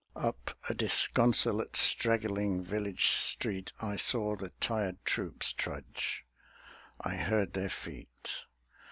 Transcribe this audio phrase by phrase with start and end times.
[0.17, 6.25] II Up a disconsolate straggling village street I saw the tired troops trudge:
[6.99, 8.31] I heard their feet.